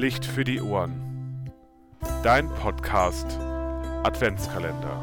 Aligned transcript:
Licht 0.00 0.24
für 0.24 0.44
die 0.44 0.62
Ohren. 0.62 1.52
Dein 2.22 2.48
Podcast 2.48 3.38
Adventskalender. 4.02 4.98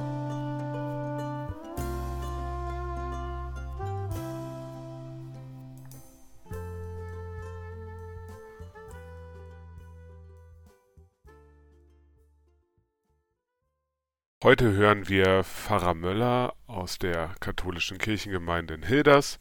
Heute 14.44 14.72
hören 14.72 15.08
wir 15.08 15.44
Pfarrer 15.44 15.94
Möller 15.94 16.56
aus 16.66 16.98
der 16.98 17.36
katholischen 17.40 18.00
Kirchengemeinde 18.00 18.74
in 18.74 18.82
Hilders, 18.82 19.38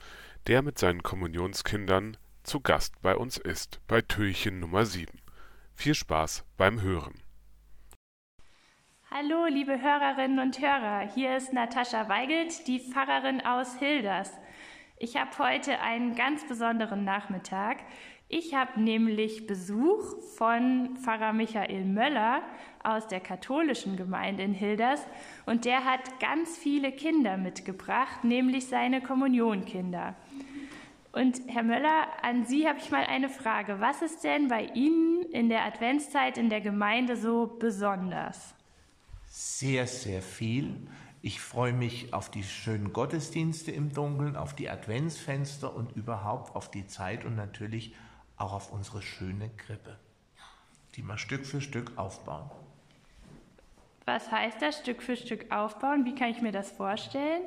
der 0.49 0.61
mit 0.61 0.79
seinen 0.79 1.03
Kommunionskindern 1.03 2.19
zu 2.43 2.61
Gast 2.61 3.01
bei 3.01 3.17
uns 3.17 3.39
ist, 3.39 3.81
bei 3.89 4.03
Türchen 4.03 4.61
Nummer 4.61 4.85
7. 4.85 5.16
Viel 5.79 5.95
Spaß 5.95 6.45
beim 6.57 6.81
Hören. 6.81 7.13
Hallo, 9.11 9.45
liebe 9.47 9.81
Hörerinnen 9.81 10.39
und 10.39 10.59
Hörer, 10.59 11.07
hier 11.15 11.37
ist 11.37 11.53
Natascha 11.53 12.09
Weigelt, 12.09 12.67
die 12.67 12.81
Pfarrerin 12.81 13.43
aus 13.43 13.79
Hilders. 13.79 14.33
Ich 14.99 15.19
habe 15.19 15.39
heute 15.39 15.79
einen 15.81 16.17
ganz 16.17 16.49
besonderen 16.49 17.05
Nachmittag. 17.05 17.85
Ich 18.29 18.55
habe 18.55 18.81
nämlich 18.81 19.47
Besuch 19.47 20.03
von 20.37 20.97
Pfarrer 20.97 21.35
Michael 21.35 21.85
Möller 21.85 22.43
aus 22.83 23.07
der 23.07 23.21
katholischen 23.21 23.97
Gemeinde 23.97 24.45
in 24.45 24.55
Hilders 24.55 25.07
und 25.45 25.67
der 25.67 25.85
hat 25.85 26.19
ganz 26.21 26.57
viele 26.57 26.91
Kinder 26.91 27.37
mitgebracht, 27.37 28.25
nämlich 28.25 28.67
seine 28.67 29.03
Kommunionkinder. 29.03 30.17
Und 31.17 31.41
Herr 31.47 31.63
Möller, 31.63 32.09
an 32.21 32.45
Sie 32.45 32.69
habe 32.69 32.79
ich 32.79 32.91
mal 32.91 33.07
eine 33.07 33.31
Frage. 33.31 33.81
Was 33.81 34.03
ist 34.03 34.23
denn 34.23 34.49
bei 34.49 34.65
Ihnen 34.75 35.23
in 35.33 35.49
der 35.49 35.65
Adventszeit 35.65 36.37
in 36.37 36.51
der 36.51 36.61
Gemeinde 36.61 37.17
so 37.17 37.57
besonders? 37.59 38.55
Sehr, 39.27 39.87
sehr 39.87 40.21
viel. 40.21 40.77
Ich 41.23 41.41
freue 41.41 41.73
mich 41.73 42.13
auf 42.13 42.31
die 42.31 42.43
schönen 42.43 42.93
Gottesdienste 42.93 43.71
im 43.71 43.95
Dunkeln, 43.95 44.37
auf 44.37 44.55
die 44.55 44.69
Adventsfenster 44.69 45.75
und 45.75 45.97
überhaupt 45.97 46.55
auf 46.55 46.71
die 46.71 46.87
Zeit 46.87 47.25
und 47.25 47.35
natürlich 47.35 47.95
auch 48.37 48.53
auf 48.53 48.71
unsere 48.71 49.01
schöne 49.01 49.49
Krippe, 49.57 49.99
die 50.97 51.03
wir 51.03 51.17
Stück 51.17 51.47
für 51.47 51.63
Stück 51.63 51.97
aufbauen. 51.97 52.51
Was 54.05 54.31
heißt 54.31 54.61
das, 54.61 54.81
Stück 54.81 55.03
für 55.03 55.17
Stück 55.17 55.51
aufbauen? 55.51 56.05
Wie 56.05 56.15
kann 56.15 56.29
ich 56.29 56.43
mir 56.43 56.53
das 56.53 56.73
vorstellen? 56.73 57.45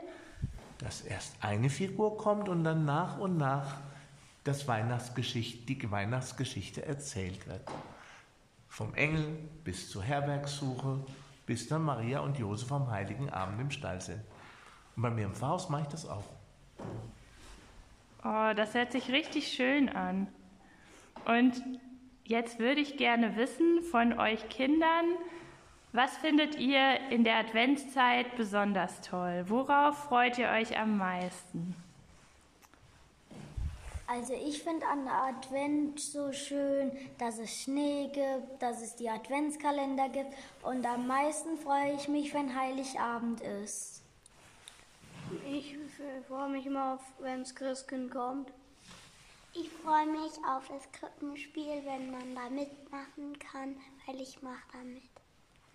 Dass 0.80 1.02
erst 1.02 1.36
eine 1.42 1.70
Figur 1.70 2.18
kommt 2.18 2.50
und 2.50 2.64
dann 2.64 2.86
nach 2.86 3.20
und 3.20 3.38
nach 3.38 3.78
das 4.44 4.68
Weihnachtsgeschichte, 4.68 5.66
die 5.66 5.92
Weihnachtsgeschichte 5.92 6.86
erzählt 6.86 7.46
wird. 7.48 7.62
Vom 8.68 8.96
Engel 8.96 9.38
bis 9.64 9.90
zur 9.90 10.04
Herbergssuche, 10.04 11.00
bis 11.46 11.68
dann 11.68 11.84
Maria 11.84 12.22
und 12.22 12.40
Josef 12.40 12.72
am 12.72 12.90
Heiligen 12.90 13.30
Abend 13.30 13.60
im 13.60 13.72
Stall 13.72 14.02
sind. 14.02 14.22
Und 14.96 15.04
bei 15.04 15.10
mir 15.10 15.26
im 15.26 15.34
Pfarrhaus 15.34 15.70
mache 15.70 15.84
ich 15.84 15.88
das 15.90 16.08
auch. 16.08 16.24
Oh, 18.24 18.54
das 18.56 18.74
hört 18.74 18.92
sich 18.92 19.10
richtig 19.10 19.50
schön 19.50 19.90
an. 19.90 20.28
Und 21.26 21.62
jetzt 22.24 22.60
würde 22.60 22.82
ich 22.82 22.98
gerne 22.98 23.36
wissen 23.36 23.84
von 23.84 24.18
euch 24.18 24.48
Kindern, 24.50 25.06
was 25.92 26.16
findet 26.18 26.56
ihr 26.56 27.00
in 27.10 27.24
der 27.24 27.38
Adventszeit 27.38 28.36
besonders 28.36 29.02
toll? 29.02 29.46
Worauf 29.48 30.06
freut 30.06 30.38
ihr 30.38 30.50
euch 30.50 30.78
am 30.78 30.98
meisten? 30.98 31.76
Also 34.06 34.34
ich 34.34 34.64
finde 34.64 34.88
an 34.88 35.06
der 35.06 35.14
Advent 35.14 36.00
so 36.00 36.32
schön, 36.32 36.92
dass 37.20 37.38
es 37.38 37.62
Schnee 37.62 38.10
gibt, 38.12 38.60
dass 38.60 38.82
es 38.82 38.96
die 38.96 39.08
Adventskalender 39.08 40.10
gibt 40.10 40.34
und 40.64 40.84
am 40.86 41.06
meisten 41.06 41.58
freue 41.58 41.94
ich 41.94 42.08
mich, 42.08 42.34
wenn 42.34 42.60
Heiligabend 42.60 43.42
ist. 43.42 44.02
Ich 45.48 45.78
freue 46.28 46.50
mich 46.50 46.66
immer 46.66 46.96
auf, 46.96 47.02
wenn 47.20 47.42
das 47.42 47.54
Christkind 47.54 48.10
kommt. 48.10 48.52
Ich 49.54 49.70
freue 49.70 50.08
mich 50.08 50.32
auf 50.48 50.68
das 50.68 50.92
Krippenspiel, 50.92 51.84
wenn 51.86 52.10
man 52.10 52.34
da 52.34 52.50
mitmachen 52.50 53.38
kann, 53.38 53.76
weil 54.08 54.22
ich 54.22 54.42
mache 54.42 54.64
da 54.72 54.80
mit. 54.80 55.04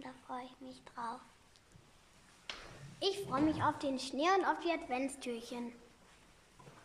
Da 0.04 0.10
freue 0.26 0.44
ich 0.44 0.60
mich 0.60 0.82
drauf. 0.94 1.20
Ich 3.00 3.26
freue 3.26 3.40
mich 3.40 3.62
auf 3.62 3.78
den 3.78 3.98
Schnee 3.98 4.28
und 4.36 4.44
auf 4.44 4.60
die 4.60 4.70
Adventstürchen. 4.70 5.72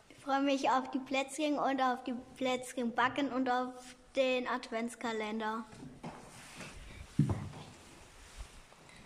Ich 0.08 0.24
freue 0.24 0.42
mich 0.42 0.70
auf 0.70 0.90
die 0.92 1.00
Plätzchen 1.00 1.60
und 1.60 1.82
auf 1.82 2.02
die 2.06 2.16
Plätzchen 2.38 2.96
backen 2.96 3.30
und 3.34 3.50
auf 3.50 3.74
den 4.16 4.48
Adventskalender. 4.48 5.66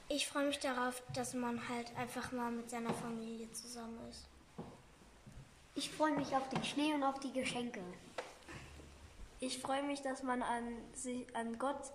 Ich 0.09 0.27
freue 0.27 0.45
mich 0.45 0.59
darauf, 0.59 1.01
dass 1.15 1.33
man 1.33 1.67
halt 1.67 1.95
einfach 1.97 2.31
mal 2.31 2.51
mit 2.51 2.69
seiner 2.69 2.93
Familie 2.93 3.51
zusammen 3.51 3.97
ist. 4.11 4.27
Ich 5.73 5.89
freue 5.89 6.11
mich 6.11 6.35
auf 6.35 6.47
den 6.49 6.63
Schnee 6.63 6.93
und 6.93 7.01
auf 7.01 7.19
die 7.19 7.33
Geschenke. 7.33 7.81
Ich 9.39 9.57
freue 9.57 9.81
mich, 9.81 10.03
dass 10.03 10.21
man 10.21 10.43
an, 10.43 10.77
sich, 10.93 11.25
an 11.35 11.57
Gott 11.57 11.91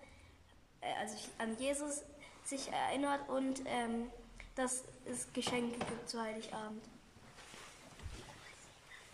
also 0.81 1.17
an 1.39 1.57
Jesus 1.59 2.03
sich 2.45 2.71
erinnert 2.73 3.29
und 3.29 3.63
ähm, 3.67 4.11
dass 4.55 4.85
es 5.05 5.33
Geschenke 5.33 5.79
gibt 5.79 6.09
zu 6.09 6.21
Heiligabend. 6.21 6.83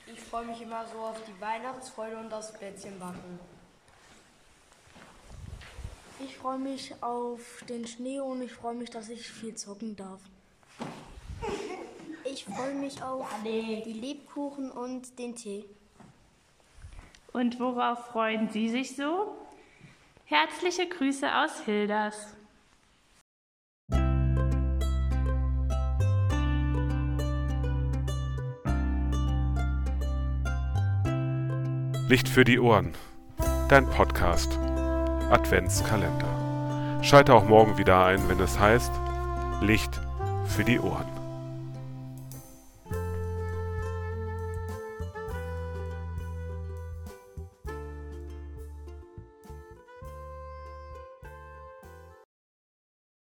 Ich 0.06 0.20
freue 0.20 0.44
mich 0.44 0.60
immer 0.60 0.86
so 0.86 0.98
auf 0.98 1.20
die 1.24 1.40
Weihnachtsfreude 1.40 2.18
und 2.18 2.30
das 2.30 2.52
Plätzchenbacken. 2.52 3.38
Ich 6.20 6.36
freue 6.36 6.58
mich 6.58 6.94
auf 7.02 7.64
den 7.68 7.86
Schnee 7.86 8.20
und 8.20 8.42
ich 8.42 8.52
freue 8.52 8.74
mich, 8.74 8.90
dass 8.90 9.08
ich 9.08 9.28
viel 9.28 9.54
zocken 9.54 9.96
darf. 9.96 10.20
Ich 12.24 12.44
freue 12.44 12.74
mich 12.74 13.02
auf 13.02 13.26
die 13.44 13.92
Lebkuchen 13.92 14.70
und 14.70 15.18
den 15.18 15.34
Tee. 15.34 15.64
Und 17.32 17.58
worauf 17.58 18.06
freuen 18.06 18.48
Sie 18.50 18.68
sich 18.68 18.94
so? 18.94 19.36
Herzliche 20.26 20.88
Grüße 20.88 21.26
aus 21.36 21.60
Hilders. 21.66 22.34
Licht 32.08 32.26
für 32.26 32.44
die 32.44 32.58
Ohren. 32.58 32.94
Dein 33.68 33.84
Podcast 33.90 34.58
Adventskalender. 35.30 37.02
Schalte 37.02 37.34
auch 37.34 37.44
morgen 37.44 37.76
wieder 37.76 38.06
ein, 38.06 38.26
wenn 38.30 38.40
es 38.40 38.58
heißt 38.58 38.92
Licht 39.60 40.00
für 40.46 40.64
die 40.64 40.80
Ohren. 40.80 41.13